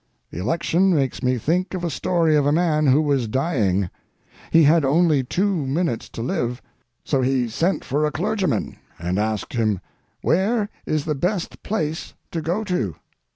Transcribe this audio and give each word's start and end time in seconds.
The 0.31 0.39
election 0.39 0.95
makes 0.95 1.21
me 1.21 1.37
think 1.37 1.75
of 1.75 1.83
a 1.83 1.91
story 1.91 2.35
of 2.35 2.47
a 2.47 2.51
man 2.51 2.87
who 2.87 3.03
was 3.03 3.27
dying. 3.27 3.91
He 4.49 4.63
had 4.63 4.83
only 4.83 5.23
two 5.23 5.67
minutes 5.67 6.09
to 6.09 6.23
live, 6.23 6.59
so 7.03 7.21
he 7.21 7.47
sent 7.47 7.85
for 7.85 8.03
a 8.07 8.11
clergyman 8.11 8.77
and 8.97 9.19
asked 9.19 9.53
him, 9.53 9.79
"Where 10.23 10.69
is 10.87 11.05
the 11.05 11.13
best 11.13 11.61
place 11.61 12.15
to 12.31 12.41
go 12.41 12.63
to?" 12.63 12.95